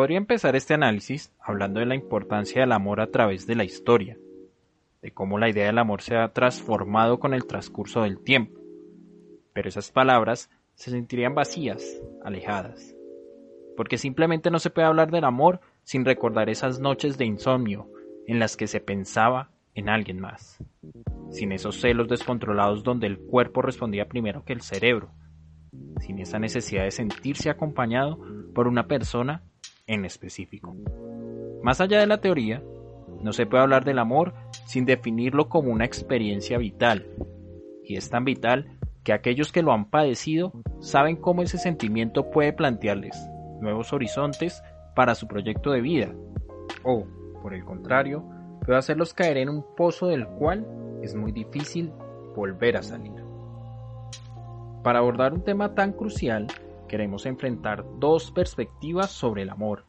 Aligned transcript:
podría 0.00 0.16
empezar 0.16 0.56
este 0.56 0.72
análisis 0.72 1.30
hablando 1.38 1.78
de 1.78 1.84
la 1.84 1.94
importancia 1.94 2.62
del 2.62 2.72
amor 2.72 3.02
a 3.02 3.10
través 3.10 3.46
de 3.46 3.54
la 3.54 3.64
historia, 3.64 4.16
de 5.02 5.12
cómo 5.12 5.38
la 5.38 5.50
idea 5.50 5.66
del 5.66 5.76
amor 5.76 6.00
se 6.00 6.16
ha 6.16 6.32
transformado 6.32 7.20
con 7.20 7.34
el 7.34 7.44
transcurso 7.44 8.00
del 8.00 8.18
tiempo. 8.18 8.58
Pero 9.52 9.68
esas 9.68 9.90
palabras 9.90 10.48
se 10.72 10.90
sentirían 10.90 11.34
vacías, 11.34 12.00
alejadas, 12.24 12.96
porque 13.76 13.98
simplemente 13.98 14.50
no 14.50 14.58
se 14.58 14.70
puede 14.70 14.88
hablar 14.88 15.10
del 15.10 15.24
amor 15.24 15.60
sin 15.82 16.06
recordar 16.06 16.48
esas 16.48 16.80
noches 16.80 17.18
de 17.18 17.26
insomnio 17.26 17.86
en 18.26 18.38
las 18.38 18.56
que 18.56 18.68
se 18.68 18.80
pensaba 18.80 19.50
en 19.74 19.90
alguien 19.90 20.18
más, 20.18 20.64
sin 21.28 21.52
esos 21.52 21.78
celos 21.78 22.08
descontrolados 22.08 22.82
donde 22.84 23.06
el 23.06 23.18
cuerpo 23.18 23.60
respondía 23.60 24.08
primero 24.08 24.46
que 24.46 24.54
el 24.54 24.62
cerebro, 24.62 25.10
sin 25.98 26.20
esa 26.20 26.38
necesidad 26.38 26.84
de 26.84 26.90
sentirse 26.90 27.50
acompañado 27.50 28.18
por 28.54 28.66
una 28.66 28.86
persona 28.86 29.42
en 29.90 30.04
específico. 30.04 30.76
Más 31.62 31.80
allá 31.80 31.98
de 31.98 32.06
la 32.06 32.20
teoría, 32.20 32.62
no 33.20 33.32
se 33.32 33.44
puede 33.44 33.64
hablar 33.64 33.84
del 33.84 33.98
amor 33.98 34.32
sin 34.66 34.86
definirlo 34.86 35.48
como 35.48 35.72
una 35.72 35.84
experiencia 35.84 36.58
vital, 36.58 37.06
y 37.84 37.96
es 37.96 38.08
tan 38.08 38.24
vital 38.24 38.78
que 39.02 39.12
aquellos 39.12 39.50
que 39.50 39.62
lo 39.62 39.72
han 39.72 39.90
padecido 39.90 40.52
saben 40.78 41.16
cómo 41.16 41.42
ese 41.42 41.58
sentimiento 41.58 42.30
puede 42.30 42.52
plantearles 42.52 43.16
nuevos 43.60 43.92
horizontes 43.92 44.62
para 44.94 45.14
su 45.14 45.26
proyecto 45.26 45.72
de 45.72 45.80
vida, 45.80 46.14
o, 46.84 47.04
por 47.42 47.52
el 47.52 47.64
contrario, 47.64 48.24
puede 48.64 48.78
hacerlos 48.78 49.12
caer 49.12 49.38
en 49.38 49.48
un 49.48 49.64
pozo 49.76 50.06
del 50.06 50.26
cual 50.26 50.66
es 51.02 51.14
muy 51.16 51.32
difícil 51.32 51.92
volver 52.36 52.76
a 52.76 52.82
salir. 52.82 53.12
Para 54.84 55.00
abordar 55.00 55.32
un 55.32 55.42
tema 55.42 55.74
tan 55.74 55.92
crucial, 55.92 56.46
queremos 56.90 57.24
enfrentar 57.24 57.84
dos 58.00 58.32
perspectivas 58.32 59.12
sobre 59.12 59.42
el 59.42 59.50
amor. 59.50 59.84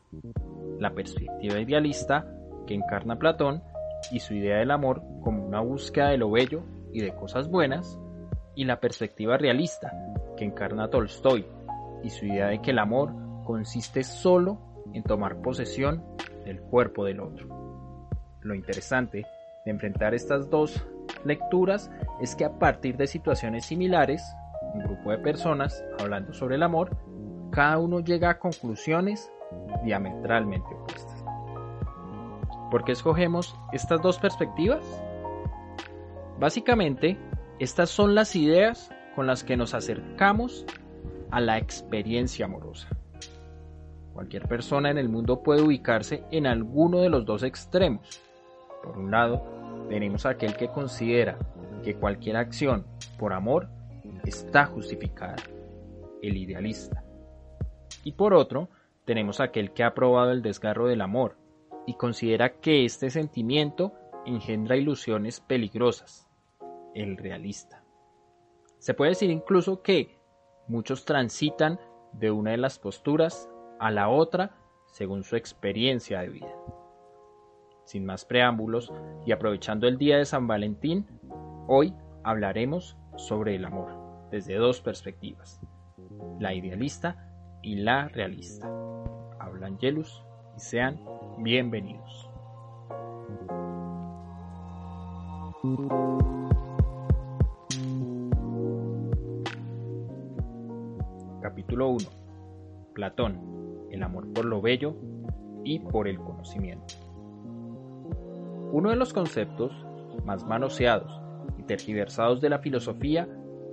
La 0.77 0.93
perspectiva 0.93 1.59
idealista, 1.59 2.31
que 2.67 2.75
encarna 2.75 3.17
Platón, 3.17 3.63
y 4.11 4.19
su 4.19 4.35
idea 4.35 4.57
del 4.57 4.69
amor 4.69 5.01
como 5.23 5.43
una 5.43 5.61
búsqueda 5.61 6.09
de 6.09 6.19
lo 6.19 6.29
bello 6.29 6.61
y 6.93 7.01
de 7.01 7.15
cosas 7.15 7.49
buenas, 7.49 7.99
y 8.53 8.65
la 8.65 8.79
perspectiva 8.79 9.35
realista, 9.37 9.91
que 10.37 10.45
encarna 10.45 10.91
Tolstoy, 10.91 11.47
y 12.03 12.11
su 12.11 12.27
idea 12.27 12.49
de 12.49 12.61
que 12.61 12.69
el 12.69 12.77
amor 12.77 13.11
consiste 13.45 14.03
solo 14.03 14.59
en 14.93 15.01
tomar 15.01 15.41
posesión 15.41 16.03
del 16.45 16.61
cuerpo 16.61 17.05
del 17.05 17.19
otro. 17.19 17.47
Lo 18.41 18.53
interesante 18.53 19.25
de 19.65 19.71
enfrentar 19.71 20.13
estas 20.13 20.51
dos 20.51 20.85
lecturas 21.25 21.89
es 22.21 22.35
que 22.35 22.45
a 22.45 22.59
partir 22.59 22.95
de 22.95 23.07
situaciones 23.07 23.65
similares 23.65 24.21
un 24.73 24.83
grupo 24.83 25.11
de 25.11 25.17
personas 25.17 25.83
hablando 25.99 26.33
sobre 26.33 26.55
el 26.55 26.63
amor, 26.63 26.95
cada 27.51 27.77
uno 27.77 27.99
llega 27.99 28.29
a 28.29 28.39
conclusiones 28.39 29.31
diametralmente 29.83 30.67
opuestas. 30.73 31.23
¿Por 32.69 32.85
qué 32.85 32.93
escogemos 32.93 33.55
estas 33.73 34.01
dos 34.01 34.17
perspectivas? 34.17 34.83
Básicamente, 36.39 37.17
estas 37.59 37.89
son 37.89 38.15
las 38.15 38.35
ideas 38.35 38.89
con 39.15 39.27
las 39.27 39.43
que 39.43 39.57
nos 39.57 39.73
acercamos 39.73 40.65
a 41.29 41.41
la 41.41 41.57
experiencia 41.57 42.45
amorosa. 42.45 42.87
Cualquier 44.13 44.47
persona 44.47 44.89
en 44.89 44.97
el 44.97 45.09
mundo 45.09 45.43
puede 45.43 45.61
ubicarse 45.61 46.23
en 46.31 46.47
alguno 46.47 46.99
de 46.99 47.09
los 47.09 47.25
dos 47.25 47.43
extremos. 47.43 48.21
Por 48.83 48.97
un 48.97 49.11
lado, 49.11 49.85
tenemos 49.89 50.25
aquel 50.25 50.55
que 50.55 50.69
considera 50.69 51.37
que 51.83 51.95
cualquier 51.95 52.37
acción 52.37 52.85
por 53.17 53.33
amor 53.33 53.67
está 54.31 54.65
justificada, 54.65 55.35
el 56.21 56.37
idealista. 56.37 57.03
Y 58.05 58.13
por 58.13 58.33
otro, 58.33 58.69
tenemos 59.03 59.41
aquel 59.41 59.73
que 59.73 59.83
ha 59.83 59.93
probado 59.93 60.31
el 60.31 60.41
desgarro 60.41 60.87
del 60.87 61.01
amor 61.01 61.35
y 61.85 61.95
considera 61.95 62.61
que 62.61 62.85
este 62.85 63.09
sentimiento 63.09 63.93
engendra 64.25 64.77
ilusiones 64.77 65.41
peligrosas, 65.41 66.29
el 66.95 67.17
realista. 67.17 67.83
Se 68.77 68.93
puede 68.93 69.11
decir 69.11 69.29
incluso 69.29 69.81
que 69.81 70.17
muchos 70.67 71.03
transitan 71.03 71.79
de 72.13 72.31
una 72.31 72.51
de 72.51 72.57
las 72.57 72.79
posturas 72.79 73.49
a 73.79 73.91
la 73.91 74.07
otra 74.07 74.55
según 74.85 75.23
su 75.23 75.35
experiencia 75.35 76.21
de 76.21 76.29
vida. 76.29 76.55
Sin 77.83 78.05
más 78.05 78.23
preámbulos 78.23 78.93
y 79.25 79.33
aprovechando 79.33 79.89
el 79.89 79.97
día 79.97 80.17
de 80.17 80.25
San 80.25 80.47
Valentín, 80.47 81.05
hoy 81.67 81.93
hablaremos 82.23 82.97
sobre 83.17 83.55
el 83.55 83.65
amor 83.65 84.00
desde 84.31 84.55
dos 84.55 84.79
perspectivas, 84.79 85.59
la 86.39 86.53
idealista 86.53 87.27
y 87.61 87.75
la 87.75 88.07
realista. 88.07 88.67
Hablan 89.39 89.77
Yelus 89.77 90.23
y 90.55 90.59
sean 90.61 90.99
bienvenidos. 91.39 92.29
Capítulo 101.41 101.89
1. 101.89 101.97
Platón, 102.93 103.87
el 103.91 104.01
amor 104.01 104.31
por 104.33 104.45
lo 104.45 104.61
bello 104.61 104.95
y 105.63 105.79
por 105.79 106.07
el 106.07 106.17
conocimiento. 106.17 106.95
Uno 108.71 108.89
de 108.89 108.95
los 108.95 109.11
conceptos 109.11 109.73
más 110.25 110.45
manoseados 110.45 111.21
y 111.57 111.63
tergiversados 111.63 112.39
de 112.39 112.49
la 112.49 112.59
filosofía 112.59 113.27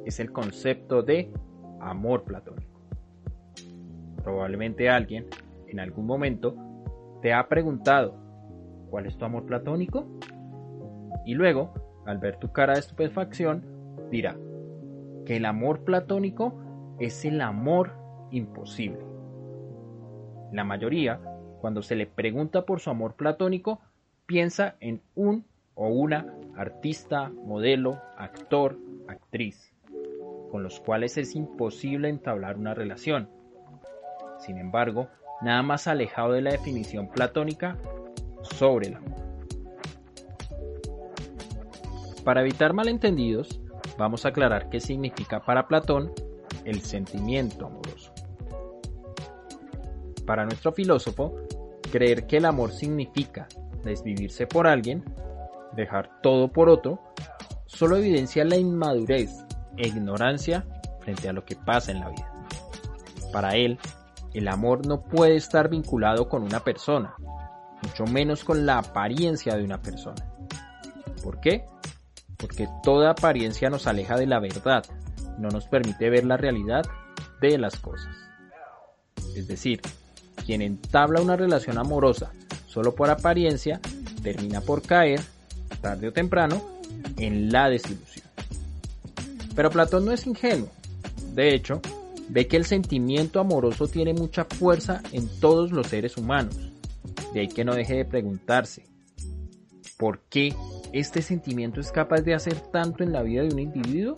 es 0.09 0.21
el 0.21 0.33
concepto 0.33 1.03
de 1.03 1.31
amor 1.81 2.25
platónico. 2.25 2.81
Probablemente 4.25 4.89
alguien 4.89 5.27
en 5.67 5.81
algún 5.81 6.07
momento 6.07 6.57
te 7.21 7.35
ha 7.35 7.47
preguntado, 7.47 8.15
¿cuál 8.89 9.05
es 9.05 9.19
tu 9.19 9.27
amor 9.27 9.45
platónico? 9.45 10.07
Y 11.27 11.35
luego, 11.35 11.75
al 12.07 12.17
ver 12.19 12.37
tu 12.37 12.53
cara 12.53 12.73
de 12.73 12.81
estupefacción, 12.81 13.65
dirá 14.11 14.35
que 15.27 15.37
el 15.37 15.45
amor 15.45 15.85
platónico 15.85 16.55
es 16.99 17.27
el 17.27 17.43
amor 17.43 17.93
imposible. 18.31 19.05
La 20.53 20.65
mayoría, 20.65 21.21
cuando 21.61 21.83
se 21.83 21.97
le 21.97 22.07
pregunta 22.07 22.65
por 22.65 22.81
su 22.81 22.89
amor 22.89 23.15
platónico, 23.15 23.81
piensa 24.25 24.77
en 24.81 25.03
un 25.15 25.45
o 25.75 25.89
una 25.89 26.35
artista, 26.57 27.29
modelo, 27.29 28.01
actor, 28.17 28.79
actriz 29.07 29.68
con 30.51 30.63
los 30.63 30.81
cuales 30.81 31.17
es 31.19 31.35
imposible 31.35 32.09
entablar 32.09 32.57
una 32.57 32.75
relación. 32.75 33.29
Sin 34.39 34.59
embargo, 34.59 35.09
nada 35.43 35.63
más 35.63 35.87
alejado 35.87 36.33
de 36.33 36.43
la 36.43 36.51
definición 36.51 37.09
platónica 37.09 37.77
sobre 38.43 38.89
el 38.89 38.95
amor. 38.97 39.19
Para 42.25 42.43
evitar 42.43 42.73
malentendidos, 42.73 43.61
vamos 43.97 44.25
a 44.25 44.29
aclarar 44.29 44.69
qué 44.69 44.81
significa 44.81 45.41
para 45.41 45.67
Platón 45.67 46.13
el 46.65 46.83
sentimiento 46.83 47.67
amoroso. 47.67 48.13
Para 50.27 50.45
nuestro 50.45 50.73
filósofo, 50.73 51.35
creer 51.91 52.27
que 52.27 52.37
el 52.37 52.45
amor 52.45 52.73
significa 52.73 53.49
desvivirse 53.83 54.47
por 54.47 54.67
alguien, 54.67 55.03
dejar 55.73 56.21
todo 56.21 56.49
por 56.49 56.69
otro, 56.69 57.01
solo 57.67 57.97
evidencia 57.97 58.45
la 58.45 58.57
inmadurez 58.57 59.48
ignorancia 59.87 60.67
frente 61.01 61.29
a 61.29 61.33
lo 61.33 61.45
que 61.45 61.57
pasa 61.57 61.93
en 61.93 62.01
la 62.01 62.11
vida. 62.11 62.33
Para 63.33 63.57
él, 63.57 63.79
el 64.35 64.49
amor 64.49 64.87
no 64.87 65.03
puede 65.03 65.37
estar 65.37 65.69
vinculado 65.69 66.29
con 66.29 66.43
una 66.43 66.61
persona, 66.61 67.15
mucho 67.83 68.05
menos 68.05 68.45
con 68.45 68.67
la 68.67 68.79
apariencia 68.79 69.57
de 69.57 69.65
una 69.65 69.81
persona. 69.81 70.27
¿Por 71.23 71.41
qué? 71.41 71.65
Porque 72.37 72.69
toda 72.83 73.11
apariencia 73.11 73.71
nos 73.71 73.87
aleja 73.87 74.17
de 74.17 74.27
la 74.27 74.39
verdad, 74.39 74.85
no 75.39 75.49
nos 75.49 75.67
permite 75.67 76.11
ver 76.11 76.25
la 76.25 76.37
realidad 76.37 76.85
de 77.41 77.59
las 77.59 77.79
cosas. 77.79 78.15
Es 79.37 79.49
decir, 79.49 79.81
quien 80.45 80.63
entabla 80.63 81.21
una 81.21 81.37
relación 81.37 81.79
amorosa 81.79 82.33
solo 82.67 82.95
por 82.95 83.11
apariencia 83.11 83.81
termina 84.23 84.61
por 84.61 84.83
caer, 84.83 85.21
tarde 85.81 86.09
o 86.09 86.13
temprano, 86.13 86.63
en 87.17 87.51
la 87.51 87.69
desilusión. 87.69 88.08
Pero 89.59 89.71
Platón 89.71 90.05
no 90.05 90.13
es 90.13 90.25
ingenuo. 90.25 90.69
De 91.35 91.53
hecho, 91.53 91.81
ve 92.29 92.47
que 92.47 92.57
el 92.57 92.65
sentimiento 92.65 93.41
amoroso 93.41 93.89
tiene 93.89 94.15
mucha 94.15 94.45
fuerza 94.45 95.03
en 95.11 95.27
todos 95.41 95.73
los 95.73 95.89
seres 95.89 96.17
humanos. 96.17 96.57
De 97.35 97.41
ahí 97.41 97.49
que 97.49 97.65
no 97.65 97.75
deje 97.75 97.97
de 97.97 98.05
preguntarse, 98.05 98.85
¿por 99.99 100.21
qué 100.31 100.55
este 100.93 101.23
sentimiento 101.23 101.81
es 101.81 101.91
capaz 101.91 102.21
de 102.21 102.35
hacer 102.35 102.55
tanto 102.71 103.03
en 103.03 103.13
la 103.13 103.23
vida 103.23 103.43
de 103.43 103.49
un 103.49 103.59
individuo? 103.59 104.15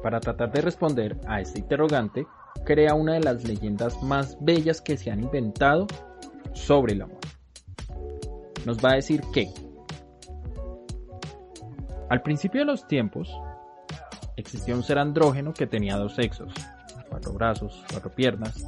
Para 0.00 0.20
tratar 0.20 0.52
de 0.52 0.60
responder 0.60 1.16
a 1.26 1.40
este 1.40 1.58
interrogante, 1.58 2.28
crea 2.64 2.94
una 2.94 3.14
de 3.14 3.24
las 3.24 3.42
leyendas 3.42 4.00
más 4.04 4.38
bellas 4.40 4.80
que 4.80 4.96
se 4.96 5.10
han 5.10 5.24
inventado 5.24 5.88
sobre 6.52 6.92
el 6.92 7.02
amor. 7.02 7.18
Nos 8.64 8.78
va 8.78 8.92
a 8.92 8.94
decir 8.94 9.20
que 9.32 9.52
al 12.10 12.22
principio 12.22 12.62
de 12.62 12.66
los 12.66 12.88
tiempos, 12.88 13.32
existía 14.36 14.74
un 14.74 14.82
ser 14.82 14.98
andrógeno 14.98 15.54
que 15.54 15.68
tenía 15.68 15.96
dos 15.96 16.16
sexos, 16.16 16.52
cuatro 17.08 17.32
brazos, 17.32 17.84
cuatro 17.88 18.10
piernas, 18.10 18.64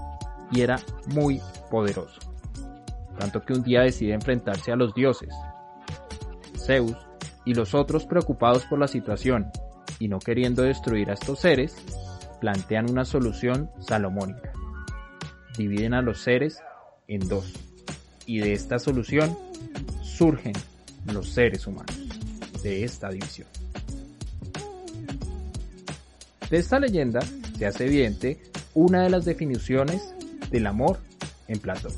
y 0.53 0.61
era 0.61 0.79
muy 1.07 1.41
poderoso, 1.69 2.21
tanto 3.19 3.45
que 3.45 3.53
un 3.53 3.65
día 3.65 3.81
decide 3.81 4.15
enfrentarse 4.15 4.71
a 4.71 4.77
los 4.77 4.95
dioses. 4.95 5.35
Zeus 6.57 6.97
y 7.45 7.55
los 7.55 7.75
otros 7.75 8.07
preocupados 8.07 8.65
por 8.67 8.79
la 8.79 8.87
situación 8.87 9.51
y 9.99 10.07
no 10.07 10.21
queriendo 10.21 10.63
destruir 10.63 11.11
a 11.11 11.15
estos 11.15 11.41
seres, 11.41 11.77
plantean 12.41 12.89
una 12.89 13.05
solución 13.05 13.73
salomónica. 13.81 14.53
Dividen 15.59 15.95
a 15.95 16.03
los 16.03 16.21
seres 16.21 16.63
en 17.09 17.29
dos 17.29 17.53
y 18.25 18.39
de 18.39 18.53
esta 18.53 18.79
solución 18.79 19.37
surgen 20.01 20.55
los 21.07 21.29
seres 21.29 21.67
humanos 21.67 22.02
de 22.63 22.85
esta 22.85 23.11
división. 23.11 23.49
De 26.51 26.59
esta 26.59 26.79
leyenda 26.79 27.21
se 27.57 27.67
hace 27.67 27.87
evidente 27.87 28.43
una 28.75 29.03
de 29.03 29.11
las 29.11 29.25
definiciones 29.25 30.15
del 30.51 30.67
amor 30.67 30.99
en 31.49 31.59
Platón. 31.59 31.93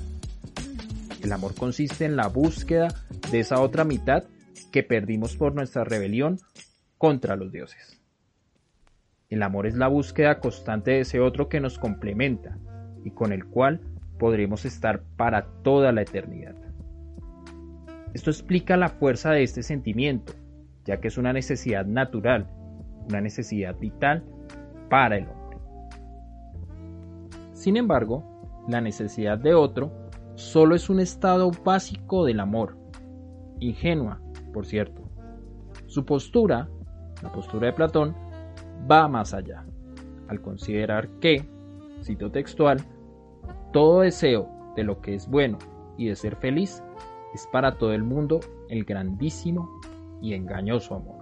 El 1.22 1.32
amor 1.32 1.54
consiste 1.54 2.04
en 2.04 2.16
la 2.16 2.28
búsqueda 2.28 2.88
de 3.30 3.40
esa 3.40 3.60
otra 3.60 3.84
mitad 3.84 4.24
que 4.70 4.82
perdimos 4.82 5.36
por 5.36 5.54
nuestra 5.54 5.84
rebelión 5.84 6.38
contra 6.98 7.36
los 7.36 7.50
dioses. 7.50 8.00
El 9.30 9.42
amor 9.42 9.66
es 9.66 9.74
la 9.74 9.88
búsqueda 9.88 10.38
constante 10.38 10.92
de 10.92 11.00
ese 11.00 11.20
otro 11.20 11.48
que 11.48 11.60
nos 11.60 11.78
complementa 11.78 12.58
y 13.04 13.10
con 13.10 13.32
el 13.32 13.46
cual 13.46 13.80
podremos 14.18 14.64
estar 14.64 15.02
para 15.16 15.46
toda 15.62 15.92
la 15.92 16.02
eternidad. 16.02 16.54
Esto 18.12 18.30
explica 18.30 18.76
la 18.76 18.88
fuerza 18.88 19.32
de 19.32 19.42
este 19.42 19.62
sentimiento, 19.62 20.34
ya 20.84 21.00
que 21.00 21.08
es 21.08 21.18
una 21.18 21.32
necesidad 21.32 21.86
natural, 21.86 22.46
una 23.08 23.20
necesidad 23.20 23.76
vital 23.78 24.24
para 24.90 25.16
el 25.16 25.28
hombre. 25.28 25.58
Sin 27.52 27.76
embargo, 27.76 28.24
la 28.68 28.80
necesidad 28.80 29.38
de 29.38 29.54
otro 29.54 29.92
solo 30.34 30.74
es 30.74 30.90
un 30.90 31.00
estado 31.00 31.50
básico 31.64 32.24
del 32.24 32.40
amor, 32.40 32.76
ingenua, 33.60 34.20
por 34.52 34.66
cierto. 34.66 35.02
Su 35.86 36.04
postura, 36.04 36.68
la 37.22 37.32
postura 37.32 37.68
de 37.68 37.72
Platón, 37.72 38.14
va 38.90 39.08
más 39.08 39.32
allá, 39.32 39.64
al 40.28 40.40
considerar 40.40 41.08
que, 41.20 41.44
cito 42.02 42.30
textual, 42.30 42.78
todo 43.72 44.00
deseo 44.00 44.48
de 44.76 44.84
lo 44.84 45.00
que 45.00 45.14
es 45.14 45.28
bueno 45.28 45.58
y 45.96 46.08
de 46.08 46.16
ser 46.16 46.36
feliz 46.36 46.82
es 47.34 47.46
para 47.52 47.76
todo 47.78 47.92
el 47.92 48.02
mundo 48.02 48.40
el 48.68 48.84
grandísimo 48.84 49.80
y 50.20 50.34
engañoso 50.34 50.96
amor. 50.96 51.20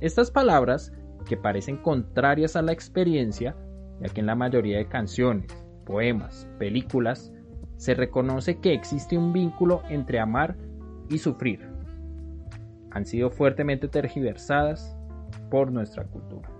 Estas 0.00 0.30
palabras, 0.30 0.92
que 1.26 1.36
parecen 1.36 1.78
contrarias 1.78 2.54
a 2.56 2.62
la 2.62 2.72
experiencia, 2.72 3.56
ya 4.00 4.08
que 4.08 4.20
en 4.20 4.26
la 4.26 4.34
mayoría 4.34 4.78
de 4.78 4.86
canciones, 4.86 5.46
poemas, 5.84 6.48
películas, 6.58 7.32
se 7.76 7.94
reconoce 7.94 8.60
que 8.60 8.72
existe 8.72 9.16
un 9.16 9.32
vínculo 9.32 9.82
entre 9.88 10.20
amar 10.20 10.56
y 11.08 11.18
sufrir, 11.18 11.68
han 12.90 13.04
sido 13.04 13.30
fuertemente 13.30 13.88
tergiversadas 13.88 14.96
por 15.50 15.70
nuestra 15.70 16.04
cultura. 16.04 16.50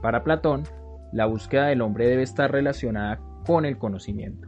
Para 0.00 0.22
Platón, 0.22 0.64
la 1.12 1.26
búsqueda 1.26 1.66
del 1.66 1.82
hombre 1.82 2.06
debe 2.06 2.22
estar 2.22 2.50
relacionada 2.52 3.20
con 3.44 3.64
el 3.64 3.78
conocimiento. 3.78 4.45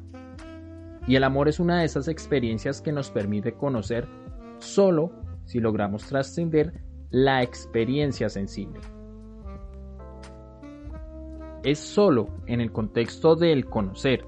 Y 1.08 1.16
el 1.16 1.24
amor 1.24 1.48
es 1.48 1.58
una 1.58 1.78
de 1.78 1.86
esas 1.86 2.06
experiencias 2.06 2.82
que 2.82 2.92
nos 2.92 3.10
permite 3.10 3.54
conocer 3.54 4.06
solo 4.58 5.10
si 5.46 5.58
logramos 5.58 6.04
trascender 6.04 6.82
la 7.08 7.42
experiencia 7.42 8.28
sensible. 8.28 8.80
Es 11.64 11.78
solo 11.78 12.28
en 12.46 12.60
el 12.60 12.70
contexto 12.70 13.36
del 13.36 13.64
conocer, 13.64 14.26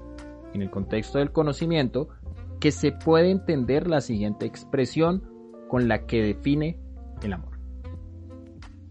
en 0.55 0.63
el 0.63 0.71
contexto 0.71 1.19
del 1.19 1.31
conocimiento, 1.31 2.09
que 2.59 2.71
se 2.71 2.91
puede 2.91 3.29
entender 3.29 3.87
la 3.87 4.01
siguiente 4.01 4.47
expresión 4.47 5.23
con 5.67 5.87
la 5.87 6.07
que 6.07 6.23
define 6.23 6.79
el 7.21 7.33
amor. 7.33 7.59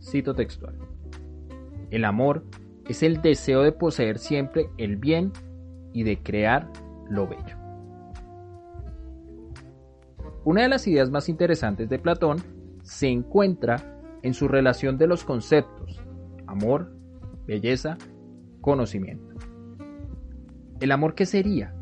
Cito 0.01 0.33
textual. 0.35 0.77
El 1.91 2.05
amor 2.05 2.45
es 2.89 3.03
el 3.03 3.21
deseo 3.21 3.63
de 3.63 3.73
poseer 3.73 4.19
siempre 4.19 4.71
el 4.79 4.97
bien 4.97 5.33
y 5.93 6.05
de 6.05 6.23
crear 6.23 6.71
lo 7.09 7.27
bello. 7.27 7.60
Una 10.45 10.63
de 10.63 10.69
las 10.69 10.87
ideas 10.87 11.11
más 11.11 11.29
interesantes 11.29 11.89
de 11.89 11.99
Platón 11.99 12.39
se 12.83 13.09
encuentra 13.09 14.01
en 14.23 14.35
su 14.35 14.49
relación 14.49 14.97
de 14.99 15.07
los 15.07 15.25
conceptos 15.25 16.01
amor, 16.51 16.93
belleza, 17.47 17.97
conocimiento. 18.61 19.35
¿El 20.81 20.93
amor 20.93 21.15
qué 21.15 21.25
sería? 21.27 21.75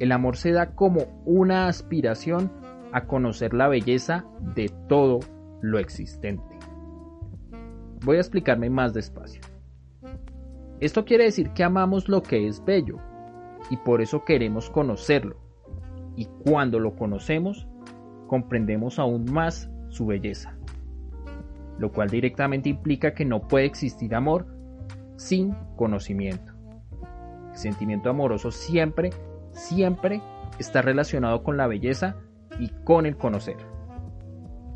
El 0.00 0.12
amor 0.12 0.36
se 0.36 0.52
da 0.52 0.74
como 0.74 1.22
una 1.24 1.68
aspiración 1.68 2.50
a 2.92 3.06
conocer 3.06 3.54
la 3.54 3.68
belleza 3.68 4.26
de 4.54 4.70
todo 4.88 5.20
lo 5.62 5.78
existente. 5.78 6.58
Voy 8.04 8.16
a 8.16 8.20
explicarme 8.20 8.70
más 8.70 8.92
despacio. 8.92 9.40
Esto 10.80 11.04
quiere 11.04 11.24
decir 11.24 11.50
que 11.50 11.64
amamos 11.64 12.08
lo 12.08 12.22
que 12.22 12.48
es 12.48 12.62
bello 12.64 12.98
y 13.70 13.76
por 13.78 14.02
eso 14.02 14.24
queremos 14.24 14.68
conocerlo. 14.68 15.45
Y 16.16 16.26
cuando 16.44 16.80
lo 16.80 16.96
conocemos, 16.96 17.68
comprendemos 18.26 18.98
aún 18.98 19.24
más 19.30 19.70
su 19.88 20.06
belleza. 20.06 20.56
Lo 21.78 21.92
cual 21.92 22.08
directamente 22.08 22.68
implica 22.68 23.14
que 23.14 23.24
no 23.24 23.46
puede 23.46 23.66
existir 23.66 24.14
amor 24.14 24.46
sin 25.16 25.54
conocimiento. 25.76 26.54
El 27.52 27.56
sentimiento 27.56 28.10
amoroso 28.10 28.50
siempre, 28.50 29.10
siempre 29.52 30.20
está 30.58 30.82
relacionado 30.82 31.42
con 31.42 31.56
la 31.56 31.66
belleza 31.66 32.16
y 32.58 32.68
con 32.84 33.06
el 33.06 33.16
conocer. 33.16 33.56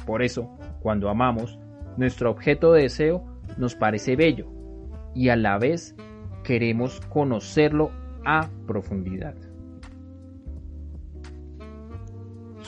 Por 0.07 0.23
eso, 0.23 0.51
cuando 0.81 1.09
amamos, 1.09 1.59
nuestro 1.97 2.31
objeto 2.31 2.73
de 2.73 2.83
deseo 2.83 3.25
nos 3.57 3.75
parece 3.75 4.17
bello 4.17 4.51
y 5.15 5.29
a 5.29 5.37
la 5.37 5.59
vez 5.59 5.95
queremos 6.45 7.01
conocerlo 7.09 7.91
a 8.25 8.49
profundidad. 8.67 9.35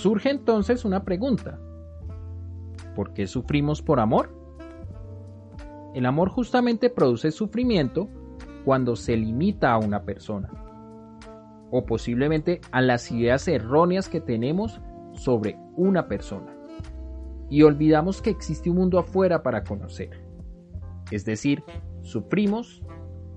Surge 0.03 0.31
entonces 0.31 0.85
una 0.85 1.05
pregunta. 1.05 1.61
¿Por 2.97 3.15
qué 3.15 3.29
sufrimos 3.29 3.83
por 3.83 4.01
amor? 4.01 4.35
El 5.95 6.07
amor 6.07 6.29
justamente 6.29 6.91
produce 6.91 7.31
sufrimiento 7.31 8.09
cuando 8.65 8.97
se 8.97 9.17
limita 9.17 9.73
a 9.73 9.79
una 9.79 10.03
persona 10.03 10.51
o 11.71 11.87
posiblemente 11.87 12.61
a 12.73 12.81
las 12.81 13.13
ideas 13.13 13.47
erróneas 13.47 14.09
que 14.09 14.21
tenemos 14.21 14.81
sobre 15.13 15.57
una 15.77 16.09
persona 16.09 16.53
y 17.49 17.63
olvidamos 17.63 18.21
que 18.21 18.31
existe 18.31 18.71
un 18.71 18.79
mundo 18.79 18.99
afuera 18.99 19.45
para 19.45 19.63
conocer. 19.63 20.21
Es 21.13 21.25
decir, 21.25 21.63
sufrimos 22.01 22.83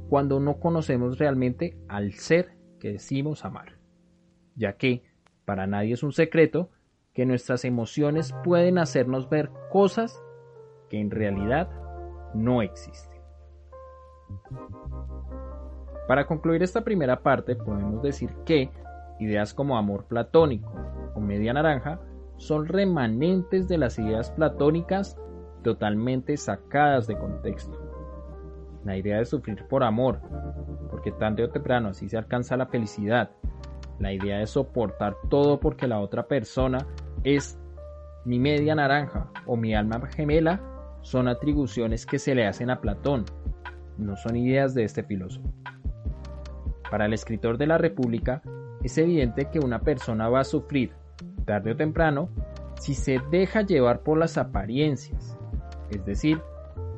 cuando 0.10 0.40
no 0.40 0.60
conocemos 0.60 1.20
realmente 1.20 1.78
al 1.90 2.14
ser 2.14 2.58
que 2.80 2.94
decimos 2.94 3.46
amar, 3.46 3.78
ya 4.56 4.78
que 4.78 5.04
para 5.46 5.68
nadie 5.68 5.94
es 5.94 6.04
un 6.04 6.12
secreto 6.12 6.70
que 7.14 7.26
nuestras 7.26 7.64
emociones 7.64 8.34
pueden 8.44 8.78
hacernos 8.78 9.30
ver 9.30 9.50
cosas 9.72 10.22
que 10.90 11.00
en 11.00 11.12
realidad 11.12 11.70
no 12.34 12.62
existen. 12.62 13.22
Para 16.08 16.28
concluir 16.28 16.62
esta 16.62 16.84
primera 16.84 17.22
parte 17.24 17.56
podemos 17.56 18.02
decir 18.02 18.32
que 18.46 18.70
ideas 19.20 19.54
como 19.54 19.78
amor 19.78 20.06
platónico 20.06 20.74
o 21.16 21.20
media 21.20 21.54
naranja 21.54 22.00
son 22.38 22.68
remanentes 22.68 23.68
de 23.68 23.78
las 23.78 23.98
ideas 23.98 24.30
platónicas 24.32 25.18
totalmente 25.64 26.38
sacadas 26.38 27.08
de 27.08 27.18
contexto. 27.18 27.80
La 28.84 28.98
idea 28.98 29.18
de 29.18 29.26
sufrir 29.26 29.66
por 29.68 29.84
amor, 29.84 30.20
porque 30.92 31.12
tarde 31.12 31.44
o 31.44 31.50
temprano 31.50 31.90
así 31.90 32.08
se 32.08 32.18
alcanza 32.18 32.58
la 32.58 32.68
felicidad. 32.68 33.32
La 34.00 34.14
idea 34.14 34.40
de 34.40 34.48
soportar 34.48 35.16
todo 35.30 35.60
porque 35.60 35.88
la 35.88 36.00
otra 36.00 36.28
persona 36.28 36.86
es 37.24 37.58
mi 38.26 38.40
media 38.40 38.76
naranja 38.76 39.30
o 39.46 39.56
mi 39.56 39.76
alma 39.76 40.06
gemela 40.08 40.62
son 41.02 41.28
atribuciones 41.28 42.06
que 42.06 42.18
se 42.18 42.34
le 42.34 42.48
hacen 42.48 42.72
a 42.72 42.82
Platón, 42.82 43.26
no 43.98 44.16
son 44.16 44.36
ideas 44.36 44.74
de 44.74 44.84
este 44.84 45.04
filósofo. 45.04 45.48
Para 46.90 47.06
el 47.06 47.14
escritor 47.14 47.58
de 47.58 47.68
la 47.68 47.78
República, 47.78 48.42
es 48.84 48.98
evidente 48.98 49.50
que 49.52 49.60
una 49.60 49.82
persona 49.82 50.30
va 50.30 50.42
a 50.42 50.44
sufrir 50.46 50.92
tarde 51.46 51.72
o 51.72 51.76
temprano, 51.76 52.30
si 52.80 52.94
se 52.94 53.20
deja 53.32 53.62
llevar 53.62 54.02
por 54.02 54.18
las 54.18 54.38
apariencias, 54.38 55.38
es 55.92 56.04
decir, 56.06 56.42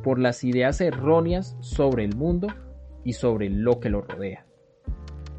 por 0.03 0.19
las 0.19 0.43
ideas 0.43 0.79
erróneas 0.81 1.57
sobre 1.59 2.05
el 2.05 2.15
mundo 2.15 2.47
y 3.03 3.13
sobre 3.13 3.49
lo 3.49 3.79
que 3.79 3.89
lo 3.89 4.01
rodea. 4.01 4.46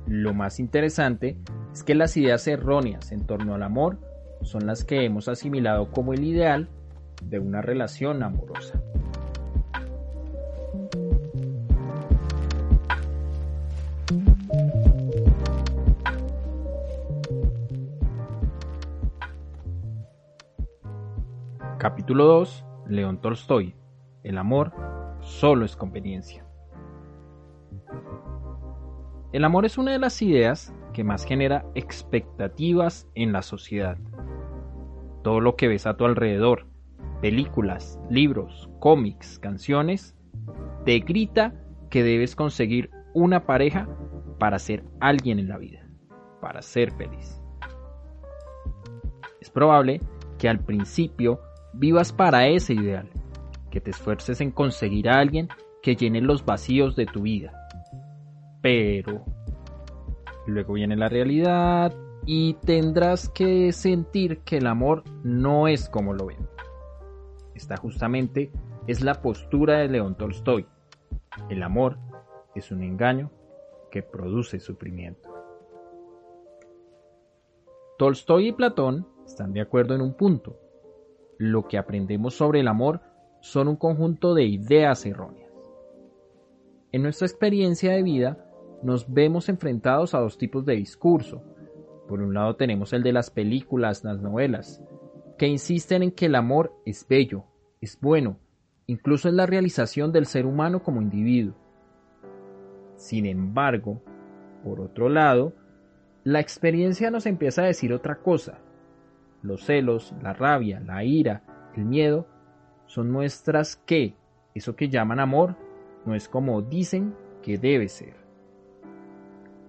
Lo 0.09 0.33
más 0.33 0.59
interesante 0.59 1.37
es 1.71 1.85
que 1.85 1.95
las 1.95 2.17
ideas 2.17 2.47
erróneas 2.49 3.13
en 3.13 3.27
torno 3.27 3.55
al 3.55 3.63
amor 3.63 3.99
son 4.41 4.67
las 4.67 4.83
que 4.83 5.05
hemos 5.05 5.29
asimilado 5.29 5.91
como 5.91 6.15
el 6.15 6.25
ideal 6.25 6.71
de 7.23 7.39
una 7.39 7.61
relación 7.61 8.23
amorosa. 8.23 8.81
Capítulo 21.79 22.25
2. 22.25 22.65
León 22.89 23.21
Tolstoy. 23.21 23.75
El 24.23 24.39
amor 24.39 24.73
solo 25.21 25.67
es 25.67 25.77
conveniencia. 25.77 26.48
El 29.31 29.45
amor 29.45 29.67
es 29.67 29.77
una 29.77 29.93
de 29.93 29.99
las 29.99 30.23
ideas 30.23 30.73
que 30.95 31.05
más 31.05 31.25
genera 31.25 31.67
expectativas 31.75 33.07
en 33.15 33.33
la 33.33 33.43
sociedad. 33.43 33.99
Todo 35.23 35.41
lo 35.41 35.55
que 35.55 35.69
ves 35.69 35.87
a 35.87 35.99
tu 35.99 36.07
alrededor, 36.07 36.67
películas, 37.21 38.01
libros, 38.09 38.71
cómics, 38.81 39.39
canciones, 39.39 40.17
te 40.87 41.01
grita 41.01 41.53
que 41.91 42.03
debes 42.03 42.35
conseguir 42.35 42.91
una 43.13 43.45
pareja 43.45 43.87
para 44.39 44.59
ser 44.59 44.83
alguien 44.99 45.39
en 45.39 45.49
la 45.49 45.59
vida, 45.59 45.87
para 46.41 46.63
ser 46.63 46.91
feliz. 46.93 47.43
Es 49.43 49.51
probable 49.51 50.01
que 50.39 50.49
al 50.49 50.61
principio 50.61 51.43
vivas 51.75 52.15
para 52.15 52.47
ese 52.47 52.73
ideal, 52.73 53.11
que 53.71 53.83
te 53.83 53.91
esfuerces 53.91 54.41
en 54.41 54.53
conseguir 54.53 55.11
a 55.11 55.19
alguien 55.19 55.49
que 55.83 55.97
llene 55.97 56.23
los 56.23 56.47
vacíos 56.47 56.97
de 56.97 57.05
tu 57.05 57.23
vida. 57.23 57.58
Pero 58.61 59.25
luego 60.47 60.75
viene 60.75 60.97
la 60.97 61.09
realidad 61.09 61.95
y 62.27 62.55
tendrás 62.55 63.29
que 63.29 63.73
sentir 63.73 64.41
que 64.41 64.59
el 64.59 64.67
amor 64.67 65.05
no 65.23 65.69
es 65.69 65.89
como 65.89 66.13
lo 66.13 66.27
ven. 66.27 66.49
Esta 67.55 67.77
justamente 67.77 68.51
es 68.87 69.03
la 69.03 69.23
postura 69.23 69.79
de 69.79 69.89
León 69.89 70.17
Tolstoy. 70.17 70.67
El 71.49 71.63
amor 71.63 71.99
es 72.55 72.71
un 72.71 72.83
engaño 72.83 73.31
que 73.91 74.03
produce 74.03 74.61
sufrimiento. 74.61 75.29
Tolstoy 77.99 78.49
y 78.49 78.53
Platón 78.53 79.09
están 79.27 79.53
de 79.53 79.61
acuerdo 79.61 79.95
en 79.95 80.03
un 80.03 80.15
punto. 80.15 80.57
Lo 81.39 81.67
que 81.67 81.79
aprendemos 81.79 82.35
sobre 82.35 82.61
el 82.61 82.69
amor 82.69 83.01
son 83.41 83.69
un 83.69 83.77
conjunto 83.77 84.35
de 84.35 84.45
ideas 84.45 85.05
erróneas. 85.07 85.51
En 86.93 87.03
nuestra 87.03 87.27
experiencia 87.27 87.93
de 87.93 88.03
vida 88.03 88.48
nos 88.83 89.13
vemos 89.13 89.49
enfrentados 89.49 90.15
a 90.15 90.21
dos 90.21 90.39
tipos 90.39 90.65
de 90.65 90.77
discurso. 90.77 91.43
Por 92.07 92.21
un 92.21 92.35
lado 92.35 92.57
tenemos 92.57 92.93
el 92.93 93.03
de 93.03 93.13
las 93.13 93.31
películas, 93.31 94.05
las 94.05 94.21
novelas, 94.21 94.83
que 95.37 95.47
insisten 95.47 96.03
en 96.03 96.11
que 96.11 96.27
el 96.27 96.35
amor 96.35 96.73
es 96.85 97.07
bello, 97.09 97.45
es 97.81 97.99
bueno, 98.01 98.39
incluso 98.87 99.29
es 99.29 99.35
la 99.35 99.47
realización 99.47 100.13
del 100.13 100.27
ser 100.27 100.47
humano 100.47 100.83
como 100.83 101.03
individuo. 101.03 101.55
Sin 102.97 103.27
embargo, 103.27 104.03
por 104.65 104.81
otro 104.81 105.09
lado, 105.09 105.53
la 106.25 106.41
experiencia 106.41 107.11
nos 107.11 107.27
empieza 107.27 107.63
a 107.63 107.67
decir 107.67 107.93
otra 107.93 108.17
cosa. 108.17 108.59
Los 109.43 109.65
celos, 109.65 110.13
la 110.23 110.33
rabia, 110.33 110.81
la 110.81 111.05
ira, 111.05 111.71
el 111.77 111.85
miedo 111.85 112.27
son 112.87 113.11
muestras 113.11 113.77
que 113.77 114.17
eso 114.55 114.75
que 114.75 114.89
llaman 114.89 115.21
amor 115.21 115.55
no 116.05 116.15
es 116.15 116.29
como 116.29 116.63
dicen 116.63 117.15
que 117.43 117.59
debe 117.59 117.89
ser. 117.89 118.28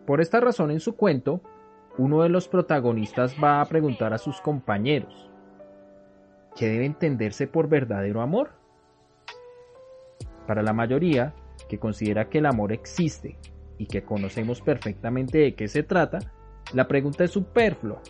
Por 0.10 0.22
esta 0.22 0.40
razón 0.40 0.72
en 0.72 0.80
su 0.80 0.96
cuento, 0.96 1.40
uno 2.00 2.24
de 2.24 2.30
los 2.30 2.48
protagonistas 2.48 3.36
va 3.36 3.62
a 3.62 3.66
preguntar 3.66 4.12
a 4.12 4.18
sus 4.18 4.42
compañeros, 4.42 5.30
¿qué 6.56 6.68
debe 6.68 6.86
entenderse 6.88 7.46
por 7.46 7.70
verdadero 7.70 8.22
amor? 8.22 8.50
Para 10.48 10.64
la 10.64 10.74
mayoría, 10.74 11.36
que 11.68 11.78
considera 11.78 12.28
que 12.28 12.40
el 12.40 12.48
amor 12.48 12.72
existe 12.72 13.38
y 13.78 13.86
que 13.86 14.02
conocemos 14.02 14.62
perfectamente 14.62 15.38
de 15.38 15.54
qué 15.54 15.68
se 15.68 15.84
trata, 15.84 16.18
la 16.74 16.88
pregunta 16.88 17.24
es 17.24 17.30
superflua. 17.30 18.02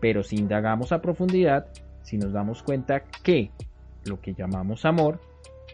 Pero 0.00 0.22
si 0.22 0.36
indagamos 0.36 0.92
a 0.92 1.02
profundidad, 1.02 1.66
si 2.02 2.16
nos 2.16 2.32
damos 2.32 2.62
cuenta 2.62 3.02
que 3.24 3.50
lo 4.04 4.20
que 4.20 4.34
llamamos 4.34 4.84
amor 4.84 5.18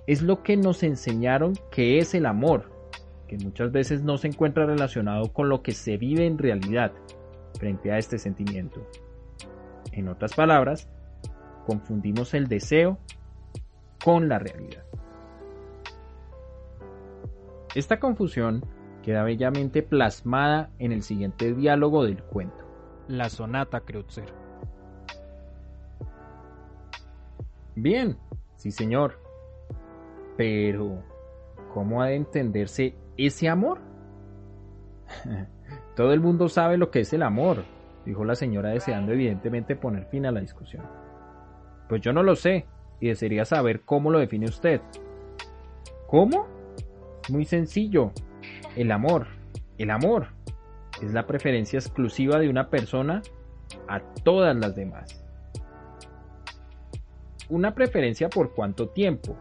es 0.06 0.22
lo 0.22 0.42
que 0.42 0.56
nos 0.56 0.82
enseñaron 0.82 1.52
que 1.70 1.98
es 1.98 2.14
el 2.14 2.24
amor, 2.24 2.77
que 3.28 3.38
muchas 3.38 3.70
veces 3.70 4.02
no 4.02 4.18
se 4.18 4.28
encuentra 4.28 4.66
relacionado 4.66 5.32
con 5.32 5.48
lo 5.48 5.62
que 5.62 5.72
se 5.72 5.96
vive 5.96 6.26
en 6.26 6.38
realidad 6.38 6.92
frente 7.58 7.92
a 7.92 7.98
este 7.98 8.18
sentimiento. 8.18 8.84
En 9.92 10.08
otras 10.08 10.34
palabras, 10.34 10.88
confundimos 11.66 12.34
el 12.34 12.48
deseo 12.48 12.98
con 14.02 14.28
la 14.28 14.38
realidad. 14.38 14.84
Esta 17.74 18.00
confusión 18.00 18.64
queda 19.02 19.22
bellamente 19.22 19.82
plasmada 19.82 20.70
en 20.78 20.92
el 20.92 21.02
siguiente 21.02 21.54
diálogo 21.54 22.04
del 22.04 22.22
cuento. 22.22 22.64
La 23.06 23.28
sonata 23.28 23.80
Kreutzer. 23.80 24.32
Bien, 27.74 28.16
sí 28.56 28.70
señor. 28.70 29.20
Pero, 30.36 31.02
¿cómo 31.72 32.02
ha 32.02 32.06
de 32.06 32.16
entenderse 32.16 32.94
ese 33.26 33.48
amor? 33.48 33.80
Todo 35.96 36.12
el 36.12 36.20
mundo 36.20 36.48
sabe 36.48 36.76
lo 36.76 36.90
que 36.90 37.00
es 37.00 37.12
el 37.12 37.22
amor, 37.22 37.64
dijo 38.04 38.24
la 38.24 38.34
señora 38.34 38.70
deseando 38.70 39.12
evidentemente 39.12 39.76
poner 39.76 40.06
fin 40.06 40.26
a 40.26 40.32
la 40.32 40.40
discusión. 40.40 40.84
Pues 41.88 42.00
yo 42.02 42.12
no 42.12 42.22
lo 42.22 42.36
sé, 42.36 42.66
y 43.00 43.08
desearía 43.08 43.44
saber 43.44 43.82
cómo 43.82 44.10
lo 44.10 44.18
define 44.18 44.46
usted. 44.46 44.80
¿Cómo? 46.06 46.46
Muy 47.28 47.44
sencillo. 47.44 48.12
El 48.76 48.90
amor. 48.92 49.26
El 49.78 49.90
amor 49.90 50.28
es 51.02 51.12
la 51.12 51.26
preferencia 51.26 51.78
exclusiva 51.78 52.38
de 52.38 52.48
una 52.48 52.70
persona 52.70 53.22
a 53.88 54.00
todas 54.24 54.56
las 54.56 54.74
demás. 54.74 55.24
Una 57.48 57.74
preferencia 57.74 58.28
por 58.28 58.54
cuánto 58.54 58.88
tiempo. 58.88 59.36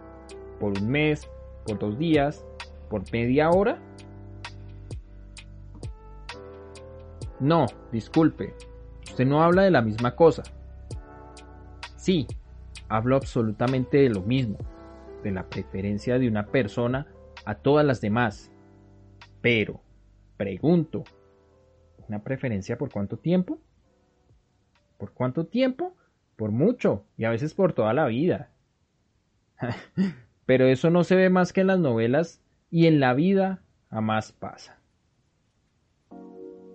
Por 0.60 0.78
un 0.80 0.90
mes, 0.90 1.30
por 1.66 1.80
dos 1.80 1.98
días, 1.98 2.46
por 2.90 3.12
media 3.12 3.50
hora. 3.50 3.80
No, 7.40 7.68
disculpe. 7.92 8.54
Usted 9.04 9.26
no 9.26 9.44
habla 9.44 9.64
de 9.64 9.72
la 9.72 9.82
misma 9.82 10.16
cosa. 10.16 10.44
Sí, 11.96 12.28
hablo 12.90 13.16
absolutamente 13.16 13.98
de 13.98 14.10
lo 14.10 14.22
mismo, 14.22 14.58
de 15.24 15.32
la 15.32 15.48
preferencia 15.48 16.18
de 16.18 16.28
una 16.28 16.48
persona 16.48 17.08
a 17.46 17.56
todas 17.56 17.86
las 17.86 18.02
demás. 18.02 18.52
Pero, 19.42 19.82
pregunto, 20.38 21.04
¿una 22.08 22.24
preferencia 22.24 22.78
por 22.78 22.92
cuánto 22.92 23.18
tiempo? 23.18 23.60
¿Por 24.98 25.12
cuánto 25.12 25.46
tiempo? 25.46 25.96
Por 26.36 26.52
mucho, 26.52 27.04
y 27.18 27.26
a 27.26 27.30
veces 27.30 27.54
por 27.54 27.74
toda 27.74 27.94
la 27.94 28.06
vida. 28.08 28.52
Pero 30.46 30.66
eso 30.66 30.90
no 30.90 31.04
se 31.04 31.16
ve 31.16 31.30
más 31.30 31.54
que 31.54 31.62
en 31.62 31.68
las 31.68 31.80
novelas 31.80 32.42
y 32.70 32.88
en 32.88 33.00
la 33.00 33.14
vida 33.14 33.64
jamás 33.90 34.32
pasa. 34.32 34.80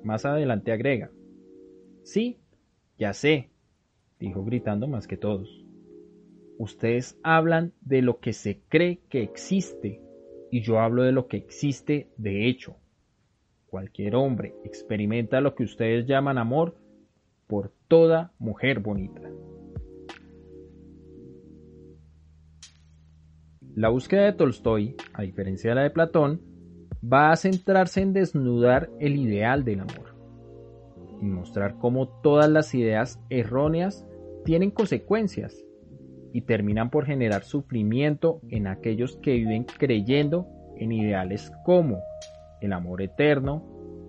Más 0.03 0.25
adelante 0.25 0.73
agrega, 0.73 1.11
sí, 2.03 2.39
ya 2.99 3.13
sé, 3.13 3.51
dijo 4.19 4.45
gritando 4.45 4.89
más 4.89 5.07
que 5.07 5.17
todos. 5.17 5.65
Ustedes 6.59 7.19
hablan 7.23 7.73
de 7.81 8.03
lo 8.03 8.21
que 8.21 8.33
se 8.33 8.61
cree 8.69 9.01
que 9.09 9.23
existe 9.23 10.01
y 10.51 10.61
yo 10.61 10.81
hablo 10.81 11.03
de 11.03 11.13
lo 11.13 11.29
que 11.29 11.37
existe 11.37 12.11
de 12.17 12.47
hecho. 12.49 12.77
Cualquier 13.67 14.17
hombre 14.17 14.55
experimenta 14.65 15.41
lo 15.41 15.55
que 15.55 15.65
ustedes 15.65 16.07
llaman 16.07 16.39
amor 16.39 16.77
por 17.47 17.73
toda 17.89 18.33
mujer 18.39 18.81
bonita. 18.81 19.31
La 23.75 23.89
búsqueda 23.89 24.25
de 24.25 24.35
Tolstoy, 24.35 24.97
a 25.15 25.23
diferencia 25.23 25.71
de 25.71 25.77
la 25.77 25.83
de 25.83 25.91
Platón, 25.91 26.43
va 27.03 27.33
a 27.33 27.37
centrarse 27.37 28.03
en 28.03 28.13
desnudar 28.13 28.91
el 29.01 29.17
ideal 29.17 29.65
del 29.65 29.81
amor 29.81 30.15
y 31.23 31.25
mostrar 31.25 31.79
cómo 31.79 32.07
todas 32.07 32.51
las 32.51 32.75
ideas 32.75 33.19
erróneas 33.31 34.07
tienen 34.45 34.71
consecuencias 34.71 35.65
y 36.35 36.43
terminan 36.43 36.91
por 36.91 37.07
generar 37.07 37.45
sufrimiento 37.45 38.43
en 38.51 38.67
aquellos 38.67 39.17
que 39.17 39.33
viven 39.33 39.65
creyendo 39.65 40.47
en 40.77 40.93
ideales 40.93 41.51
como 41.65 41.99
el 42.61 42.75
amor 42.75 43.01
eterno, 43.01 43.65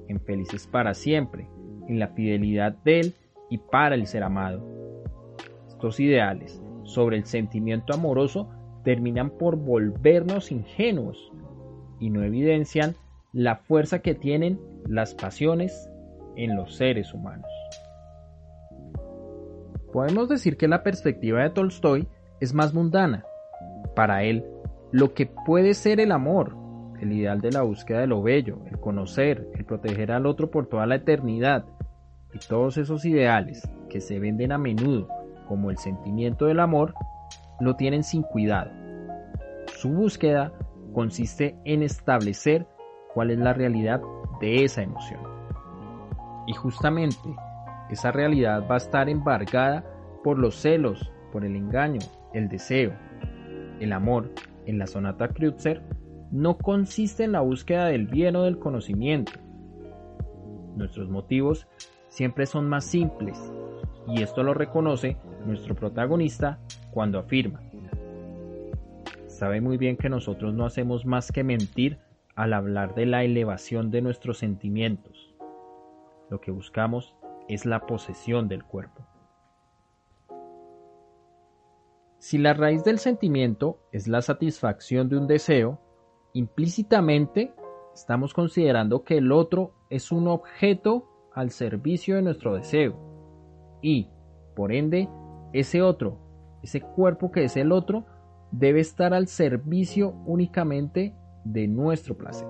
en 0.09 0.19
felices 0.19 0.67
para 0.67 0.93
siempre, 0.93 1.47
en 1.87 1.99
la 1.99 2.09
fidelidad 2.09 2.73
de 2.83 2.99
él 2.99 3.13
y 3.49 3.59
para 3.59 3.95
el 3.95 4.07
ser 4.07 4.23
amado. 4.23 4.61
Estos 5.69 6.01
ideales 6.01 6.61
sobre 6.83 7.15
el 7.15 7.25
sentimiento 7.25 7.93
amoroso 7.93 8.49
terminan 8.83 9.29
por 9.31 9.55
volvernos 9.55 10.51
ingenuos 10.51 11.31
y 11.99 12.09
no 12.09 12.23
evidencian 12.23 12.95
la 13.31 13.57
fuerza 13.57 13.99
que 13.99 14.13
tienen 14.13 14.59
las 14.87 15.15
pasiones 15.15 15.89
en 16.35 16.55
los 16.55 16.75
seres 16.75 17.13
humanos. 17.13 17.47
Podemos 19.91 20.27
decir 20.27 20.57
que 20.57 20.67
la 20.67 20.83
perspectiva 20.83 21.43
de 21.43 21.51
Tolstoy 21.51 22.07
es 22.39 22.53
más 22.53 22.73
mundana. 22.73 23.23
Para 23.95 24.23
él, 24.23 24.45
lo 24.91 25.13
que 25.13 25.27
puede 25.27 25.73
ser 25.75 25.99
el 25.99 26.11
amor, 26.11 26.55
el 26.99 27.11
ideal 27.11 27.41
de 27.41 27.51
la 27.51 27.61
búsqueda 27.61 27.99
de 27.99 28.07
lo 28.07 28.21
bello, 28.21 28.59
el 28.69 28.79
conocer, 28.79 29.47
el 29.53 29.65
proteger 29.65 30.11
al 30.11 30.25
otro 30.25 30.49
por 30.49 30.67
toda 30.67 30.85
la 30.85 30.95
eternidad, 30.95 31.65
y 32.33 32.39
todos 32.39 32.77
esos 32.77 33.05
ideales 33.05 33.69
que 33.89 34.01
se 34.01 34.19
venden 34.19 34.51
a 34.51 34.57
menudo 34.57 35.07
como 35.47 35.69
el 35.69 35.77
sentimiento 35.77 36.45
del 36.45 36.59
amor, 36.59 36.95
lo 37.63 37.75
tienen 37.75 38.03
sin 38.03 38.23
cuidado. 38.23 38.71
Su 39.67 39.89
búsqueda 39.89 40.53
consiste 40.93 41.57
en 41.65 41.83
establecer 41.83 42.67
cuál 43.13 43.31
es 43.31 43.39
la 43.39 43.53
realidad 43.53 44.01
de 44.39 44.63
esa 44.63 44.83
emoción. 44.83 45.21
Y 46.47 46.53
justamente 46.53 47.17
esa 47.89 48.11
realidad 48.11 48.63
va 48.69 48.75
a 48.75 48.77
estar 48.77 49.09
embargada 49.09 49.83
por 50.23 50.39
los 50.39 50.55
celos, 50.55 51.11
por 51.31 51.45
el 51.45 51.55
engaño, 51.55 51.99
el 52.33 52.49
deseo. 52.49 52.93
El 53.79 53.93
amor, 53.93 54.31
en 54.65 54.77
la 54.77 54.87
sonata 54.87 55.29
Kreutzer, 55.29 55.83
no 56.31 56.57
consiste 56.57 57.23
en 57.23 57.33
la 57.33 57.41
búsqueda 57.41 57.85
del 57.85 58.07
bien 58.07 58.35
o 58.35 58.43
del 58.43 58.57
conocimiento. 58.57 59.33
Nuestros 60.75 61.09
motivos 61.09 61.67
siempre 62.07 62.45
son 62.45 62.67
más 62.67 62.85
simples, 62.85 63.51
y 64.07 64.21
esto 64.21 64.43
lo 64.43 64.53
reconoce 64.53 65.17
nuestro 65.45 65.75
protagonista 65.75 66.59
cuando 66.93 67.19
afirma. 67.19 67.61
Sabe 69.27 69.61
muy 69.61 69.77
bien 69.77 69.97
que 69.97 70.09
nosotros 70.09 70.53
no 70.53 70.65
hacemos 70.65 71.05
más 71.05 71.31
que 71.31 71.43
mentir 71.43 71.99
al 72.35 72.53
hablar 72.53 72.95
de 72.95 73.05
la 73.05 73.23
elevación 73.23 73.91
de 73.91 74.01
nuestros 74.01 74.37
sentimientos. 74.37 75.33
Lo 76.29 76.39
que 76.39 76.51
buscamos 76.51 77.15
es 77.47 77.65
la 77.65 77.85
posesión 77.85 78.47
del 78.47 78.63
cuerpo. 78.63 79.05
Si 82.19 82.37
la 82.37 82.53
raíz 82.53 82.83
del 82.85 82.99
sentimiento 82.99 83.79
es 83.91 84.07
la 84.07 84.21
satisfacción 84.21 85.09
de 85.09 85.17
un 85.17 85.27
deseo, 85.27 85.81
implícitamente 86.31 87.53
estamos 87.93 88.33
considerando 88.33 89.03
que 89.03 89.17
el 89.17 89.31
otro 89.31 89.73
es 89.89 90.11
un 90.11 90.27
objeto 90.27 91.09
al 91.33 91.51
servicio 91.51 92.15
de 92.15 92.21
nuestro 92.21 92.55
deseo 92.55 92.97
y, 93.81 94.07
por 94.55 94.71
ende, 94.71 95.09
ese 95.51 95.81
otro, 95.81 96.22
ese 96.63 96.81
cuerpo 96.81 97.31
que 97.31 97.43
es 97.43 97.57
el 97.57 97.71
otro, 97.71 98.05
debe 98.51 98.79
estar 98.79 99.13
al 99.13 99.27
servicio 99.27 100.15
únicamente 100.25 101.15
de 101.43 101.67
nuestro 101.67 102.17
placer. 102.17 102.47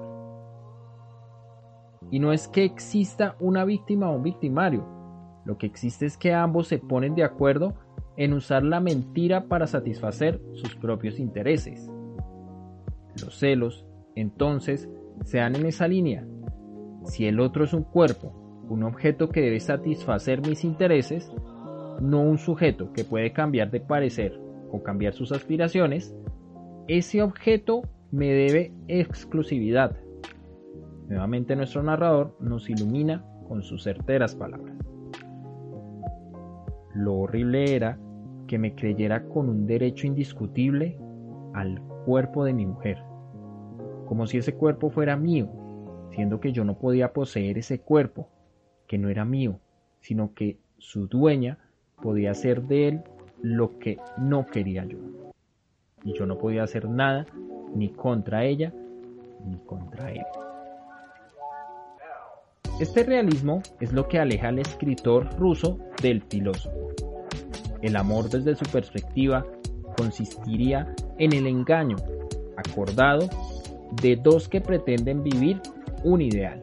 Y 2.11 2.19
no 2.19 2.31
es 2.31 2.47
que 2.47 2.63
exista 2.63 3.35
una 3.39 3.65
víctima 3.65 4.09
o 4.09 4.15
un 4.15 4.23
victimario, 4.23 4.85
lo 5.45 5.57
que 5.57 5.65
existe 5.65 6.05
es 6.05 6.17
que 6.17 6.33
ambos 6.33 6.67
se 6.67 6.77
ponen 6.77 7.15
de 7.15 7.23
acuerdo 7.23 7.73
en 8.15 8.33
usar 8.33 8.63
la 8.63 8.79
mentira 8.79 9.47
para 9.47 9.67
satisfacer 9.67 10.41
sus 10.53 10.75
propios 10.75 11.19
intereses. 11.19 11.89
Los 13.21 13.37
celos, 13.39 13.85
entonces, 14.15 14.89
se 15.23 15.39
dan 15.39 15.55
en 15.55 15.65
esa 15.65 15.87
línea. 15.87 16.25
Si 17.05 17.25
el 17.25 17.39
otro 17.39 17.65
es 17.65 17.73
un 17.73 17.83
cuerpo, 17.83 18.63
un 18.69 18.83
objeto 18.83 19.29
que 19.29 19.41
debe 19.41 19.59
satisfacer 19.59 20.41
mis 20.47 20.63
intereses, 20.63 21.31
no 22.01 22.21
un 22.21 22.37
sujeto 22.37 22.91
que 22.93 23.03
puede 23.03 23.33
cambiar 23.33 23.71
de 23.71 23.79
parecer 23.79 24.39
o 24.71 24.81
cambiar 24.83 25.13
sus 25.13 25.31
aspiraciones, 25.31 26.15
ese 26.87 27.21
objeto 27.21 27.83
me 28.11 28.27
debe 28.27 28.73
exclusividad. 28.87 29.95
Nuevamente 31.07 31.55
nuestro 31.55 31.83
narrador 31.83 32.35
nos 32.39 32.69
ilumina 32.69 33.25
con 33.47 33.61
sus 33.63 33.83
certeras 33.83 34.35
palabras. 34.35 34.75
Lo 36.95 37.15
horrible 37.15 37.75
era 37.75 37.97
que 38.47 38.57
me 38.57 38.75
creyera 38.75 39.27
con 39.27 39.49
un 39.49 39.65
derecho 39.65 40.05
indiscutible 40.07 40.97
al 41.53 41.81
cuerpo 42.05 42.45
de 42.45 42.53
mi 42.53 42.65
mujer, 42.65 42.97
como 44.05 44.27
si 44.27 44.37
ese 44.37 44.55
cuerpo 44.55 44.89
fuera 44.89 45.17
mío, 45.17 45.49
siendo 46.11 46.39
que 46.39 46.51
yo 46.51 46.63
no 46.63 46.77
podía 46.77 47.13
poseer 47.13 47.57
ese 47.57 47.81
cuerpo, 47.81 48.29
que 48.87 48.97
no 48.97 49.09
era 49.09 49.25
mío, 49.25 49.59
sino 50.01 50.33
que 50.33 50.59
su 50.77 51.07
dueña 51.07 51.57
podía 52.01 52.31
hacer 52.31 52.63
de 52.63 52.87
él 52.89 53.03
lo 53.41 53.77
que 53.79 53.97
no 54.17 54.45
quería 54.45 54.85
yo. 54.85 54.97
Y 56.03 56.13
yo 56.13 56.25
no 56.25 56.37
podía 56.37 56.63
hacer 56.63 56.89
nada 56.89 57.25
ni 57.75 57.89
contra 57.89 58.45
ella 58.45 58.73
ni 59.45 59.57
contra 59.59 60.11
él. 60.11 60.23
Este 62.79 63.03
realismo 63.03 63.61
es 63.79 63.93
lo 63.93 64.07
que 64.07 64.19
aleja 64.19 64.47
al 64.47 64.59
escritor 64.59 65.29
ruso 65.37 65.77
del 66.01 66.21
filósofo. 66.23 66.89
El 67.81 67.95
amor 67.95 68.29
desde 68.29 68.55
su 68.55 68.65
perspectiva 68.65 69.45
consistiría 69.97 70.93
en 71.19 71.33
el 71.33 71.45
engaño 71.45 71.97
acordado 72.55 73.29
de 74.01 74.15
dos 74.15 74.47
que 74.47 74.61
pretenden 74.61 75.21
vivir 75.23 75.61
un 76.03 76.21
ideal, 76.21 76.61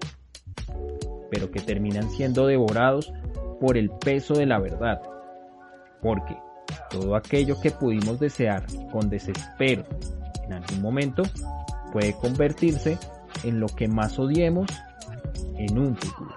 pero 1.30 1.50
que 1.50 1.60
terminan 1.60 2.10
siendo 2.10 2.46
devorados 2.46 3.12
por 3.60 3.76
el 3.76 3.90
peso 3.90 4.34
de 4.34 4.46
la 4.46 4.58
verdad 4.58 5.00
porque 6.00 6.36
todo 6.90 7.16
aquello 7.16 7.60
que 7.60 7.70
pudimos 7.70 8.20
desear 8.20 8.64
con 8.92 9.08
desespero 9.08 9.84
en 10.44 10.52
algún 10.52 10.80
momento 10.80 11.22
puede 11.92 12.14
convertirse 12.14 12.98
en 13.44 13.60
lo 13.60 13.66
que 13.66 13.88
más 13.88 14.18
odiemos 14.18 14.70
en 15.56 15.78
un 15.78 15.96
futuro. 15.96 16.34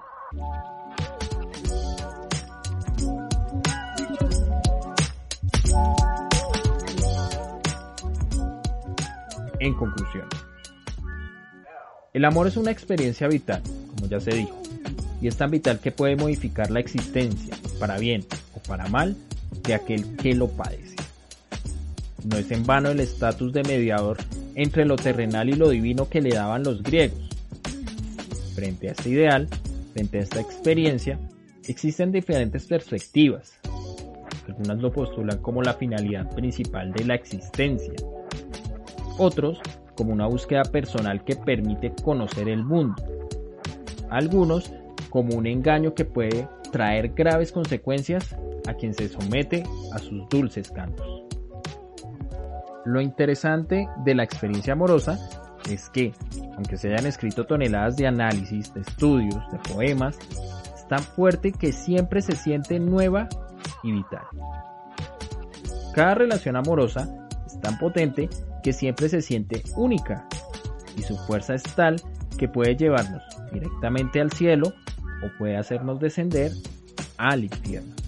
En 9.59 9.73
conclusión, 9.75 10.27
el 12.11 12.25
amor 12.25 12.47
es 12.47 12.57
una 12.57 12.69
experiencia 12.69 13.27
vital, 13.29 13.61
como 13.95 14.07
ya 14.07 14.19
se 14.19 14.31
dijo, 14.31 14.61
y 15.21 15.27
es 15.27 15.37
tan 15.37 15.51
vital 15.51 15.79
que 15.79 15.91
puede 15.91 16.17
modificar 16.17 16.69
la 16.69 16.81
existencia, 16.81 17.55
para 17.79 17.97
bien 17.97 18.25
o 18.55 18.59
para 18.59 18.87
mal, 18.87 19.15
de 19.65 19.73
aquel 19.73 20.15
que 20.15 20.35
lo 20.35 20.47
padece. 20.49 20.95
No 22.25 22.37
es 22.37 22.51
en 22.51 22.65
vano 22.65 22.89
el 22.89 22.99
estatus 22.99 23.51
de 23.53 23.63
mediador 23.63 24.17
entre 24.55 24.85
lo 24.85 24.95
terrenal 24.95 25.49
y 25.49 25.53
lo 25.53 25.69
divino 25.69 26.09
que 26.09 26.21
le 26.21 26.29
daban 26.29 26.63
los 26.63 26.83
griegos. 26.83 27.19
Frente 28.55 28.89
a 28.89 28.91
este 28.91 29.09
ideal, 29.09 29.47
frente 29.93 30.19
a 30.19 30.21
esta 30.21 30.39
experiencia, 30.39 31.19
existen 31.67 32.11
diferentes 32.11 32.65
perspectivas. 32.65 33.59
Algunas 34.47 34.77
lo 34.79 34.91
postulan 34.91 35.39
como 35.39 35.61
la 35.61 35.73
finalidad 35.73 36.29
principal 36.33 36.91
de 36.91 37.05
la 37.05 37.15
existencia. 37.15 37.93
Otros 39.17 39.59
como 39.95 40.13
una 40.13 40.27
búsqueda 40.27 40.63
personal 40.63 41.23
que 41.23 41.35
permite 41.35 41.93
conocer 42.03 42.49
el 42.49 42.63
mundo. 42.63 42.95
Algunos 44.09 44.71
como 45.09 45.35
un 45.35 45.45
engaño 45.45 45.93
que 45.93 46.05
puede 46.05 46.47
traer 46.71 47.09
graves 47.09 47.51
consecuencias 47.51 48.35
a 48.67 48.73
quien 48.73 48.93
se 48.93 49.09
somete 49.09 49.63
a 49.93 49.99
sus 49.99 50.27
dulces 50.29 50.71
cantos. 50.71 51.23
Lo 52.85 53.01
interesante 53.01 53.87
de 54.03 54.15
la 54.15 54.23
experiencia 54.23 54.73
amorosa 54.73 55.17
es 55.69 55.89
que, 55.89 56.13
aunque 56.55 56.77
se 56.77 56.89
hayan 56.89 57.05
escrito 57.05 57.45
toneladas 57.45 57.95
de 57.95 58.07
análisis, 58.07 58.73
de 58.73 58.81
estudios, 58.81 59.41
de 59.51 59.59
poemas, 59.73 60.17
es 60.75 60.87
tan 60.87 60.99
fuerte 60.99 61.53
que 61.53 61.71
siempre 61.71 62.21
se 62.21 62.35
siente 62.35 62.79
nueva 62.79 63.29
y 63.83 63.91
vital. 63.91 64.25
Cada 65.93 66.15
relación 66.15 66.55
amorosa 66.55 67.27
es 67.45 67.59
tan 67.61 67.77
potente 67.77 68.29
que 68.63 68.73
siempre 68.73 69.09
se 69.09 69.21
siente 69.21 69.63
única 69.75 70.27
y 70.97 71.03
su 71.03 71.17
fuerza 71.17 71.53
es 71.53 71.63
tal 71.75 72.01
que 72.37 72.47
puede 72.47 72.75
llevarnos 72.75 73.23
directamente 73.51 74.19
al 74.19 74.31
cielo 74.31 74.73
o 75.23 75.37
puede 75.37 75.57
hacernos 75.57 75.99
descender 75.99 76.51
al 77.17 77.43
infierno. 77.43 78.02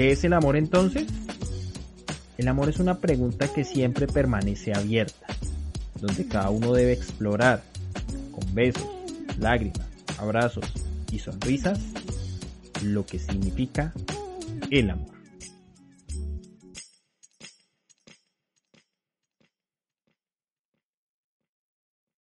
¿Qué 0.00 0.12
es 0.12 0.24
el 0.24 0.32
amor 0.32 0.56
entonces? 0.56 1.06
El 2.38 2.48
amor 2.48 2.70
es 2.70 2.78
una 2.78 3.00
pregunta 3.00 3.52
que 3.52 3.64
siempre 3.64 4.06
permanece 4.06 4.72
abierta, 4.72 5.26
donde 6.00 6.26
cada 6.26 6.48
uno 6.48 6.72
debe 6.72 6.94
explorar, 6.94 7.62
con 8.32 8.54
besos, 8.54 8.88
lágrimas, 9.38 9.86
abrazos 10.16 10.64
y 11.12 11.18
sonrisas, 11.18 11.80
lo 12.82 13.04
que 13.04 13.18
significa 13.18 13.92
el 14.70 14.88
amor. 14.88 15.19